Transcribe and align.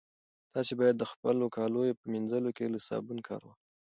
تاسي 0.53 0.73
باید 0.79 0.95
د 0.99 1.03
خپلو 1.11 1.45
کاليو 1.55 1.97
په 1.99 2.05
مینځلو 2.11 2.49
کې 2.57 2.65
له 2.73 2.79
صابون 2.87 3.19
کار 3.27 3.41
واخلئ. 3.45 3.67